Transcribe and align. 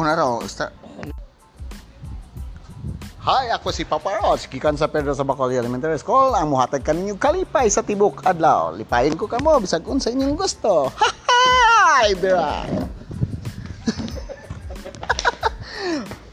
Una 0.00 0.16
raw, 0.16 0.40
start. 0.48 0.72
Hi, 3.20 3.52
ako 3.52 3.68
si 3.68 3.84
Papa 3.84 4.16
Ross, 4.16 4.48
gikan 4.48 4.72
sa 4.72 4.88
Pedro 4.88 5.12
sa 5.12 5.28
Bacolod 5.28 5.52
Elementary 5.52 6.00
School, 6.00 6.32
ang 6.32 6.48
muhatag 6.48 6.80
kaninyo 6.80 7.20
kalipay 7.20 7.68
sa 7.68 7.84
tibok 7.84 8.24
adlaw. 8.24 8.72
Lipayin 8.72 9.12
ko 9.12 9.28
kamo 9.28 9.60
bisag 9.60 9.84
unsa 9.84 10.08
inyong 10.08 10.40
gusto. 10.40 10.88
Hi, 11.28 12.16
Bira. 12.16 12.64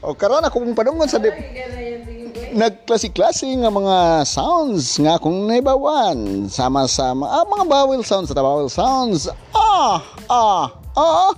o 0.08 0.16
karon 0.16 0.48
ako 0.48 0.64
mong 0.64 0.72
padungon 0.72 1.12
sa 1.12 1.20
di- 1.20 1.28
nagklase-klase 2.56 3.52
nga 3.52 3.68
mga 3.68 4.24
sounds 4.24 4.96
nga 4.96 5.20
akong 5.20 5.44
naibawan 5.44 6.48
sama-sama 6.48 7.28
ah, 7.28 7.44
mga 7.44 7.68
vowel 7.68 8.00
sounds 8.00 8.32
at 8.32 8.40
vowel 8.40 8.72
sounds 8.72 9.28
ah 9.52 10.00
ah 10.32 10.72
ah 10.96 11.36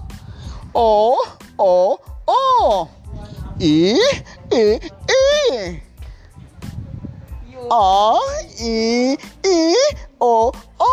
o 0.70 1.18
o 1.58 1.98
o. 2.30 2.86
I 3.58 3.98
i 4.54 4.64
i. 4.78 5.20
A 7.70 7.86
i 8.62 8.78
i 9.42 9.58
o 10.22 10.54
o. 10.78 10.92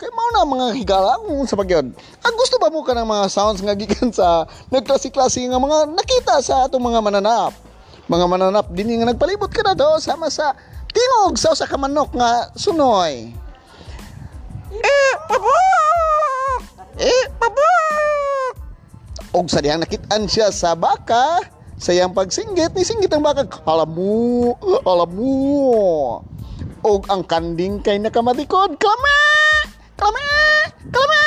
Kay 0.00 0.10
mao 0.16 0.28
na 0.32 0.48
mga 0.48 0.66
higala 0.80 1.20
kung 1.22 1.44
sa 1.44 1.54
pagyod 1.54 1.92
ang 2.20 2.34
gusto 2.36 2.56
ba 2.60 2.68
mo 2.68 2.84
ka 2.84 2.92
ng 2.92 3.08
mga 3.08 3.26
sounds 3.32 3.60
nga 3.64 3.72
gikan 3.76 4.12
sa 4.12 4.44
nagklase-klase 4.68 5.40
nga 5.48 5.60
mga 5.60 5.88
nakita 5.92 6.40
sa 6.44 6.68
atong 6.68 6.84
mga 6.84 7.00
mananap. 7.00 7.52
Mga 8.06 8.26
mananap 8.28 8.66
din 8.70 9.00
nga 9.00 9.08
nagpalibot 9.08 9.48
ka 9.48 9.64
na 9.64 9.74
do 9.74 9.98
sama 9.98 10.28
sa 10.28 10.52
tingog 10.92 11.38
sa 11.40 11.54
usa 11.54 11.64
ka 11.64 11.80
manok 11.80 12.12
nga 12.12 12.52
sunoy. 12.58 13.32
Eh, 14.70 15.14
papa! 15.26 15.69
Og 19.40 19.48
sa 19.48 19.64
diyang 19.64 19.80
nakitaan 19.80 20.28
siya 20.28 20.52
sa 20.52 20.76
baka, 20.76 21.40
sa 21.80 21.96
iyang 21.96 22.12
pagsinggit, 22.12 22.76
ni 22.76 22.84
singgit 22.84 23.08
ang 23.08 23.24
baka, 23.24 23.48
alam 23.64 23.88
mo, 23.88 24.52
alam 24.84 25.08
mo. 25.16 26.20
Og 26.84 27.08
ang 27.08 27.24
kanding 27.24 27.80
kay 27.80 27.96
nakamatikod, 27.96 28.76
klame! 28.76 29.20
Klame! 29.96 30.28
Klame! 30.92 31.24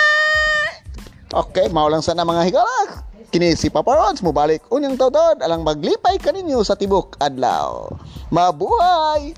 Okay, 1.33 1.65
mao 1.73 1.89
lang 1.89 2.05
sana 2.05 2.21
mga 2.21 2.53
higala. 2.53 3.01
Kini 3.33 3.57
si 3.57 3.73
Papa 3.73 3.97
Rods 3.97 4.21
mo 4.21 4.29
balik 4.29 4.61
unyang 4.69 4.93
tawdod 4.93 5.41
alang 5.41 5.65
maglipay 5.65 6.21
kaninyo 6.21 6.61
sa 6.61 6.77
tibok 6.77 7.17
adlaw. 7.17 7.89
Mabuhay! 8.29 9.33